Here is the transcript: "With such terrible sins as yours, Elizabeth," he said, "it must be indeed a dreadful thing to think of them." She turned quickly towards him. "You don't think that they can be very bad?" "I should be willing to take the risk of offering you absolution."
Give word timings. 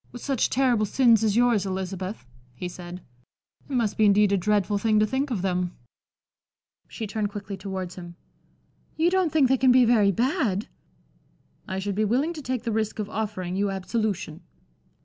"With 0.11 0.23
such 0.23 0.49
terrible 0.49 0.87
sins 0.87 1.23
as 1.23 1.35
yours, 1.35 1.63
Elizabeth," 1.63 2.25
he 2.55 2.67
said, 2.67 3.03
"it 3.69 3.73
must 3.75 3.97
be 3.97 4.05
indeed 4.05 4.31
a 4.31 4.35
dreadful 4.37 4.79
thing 4.79 4.99
to 4.99 5.05
think 5.05 5.29
of 5.29 5.43
them." 5.43 5.77
She 6.87 7.05
turned 7.05 7.29
quickly 7.29 7.55
towards 7.55 7.93
him. 7.93 8.15
"You 8.97 9.11
don't 9.11 9.31
think 9.31 9.47
that 9.47 9.53
they 9.53 9.57
can 9.59 9.71
be 9.71 9.85
very 9.85 10.11
bad?" 10.11 10.67
"I 11.67 11.77
should 11.77 11.93
be 11.93 12.03
willing 12.03 12.33
to 12.33 12.41
take 12.41 12.63
the 12.63 12.71
risk 12.71 12.97
of 12.97 13.11
offering 13.11 13.55
you 13.55 13.69
absolution." 13.69 14.41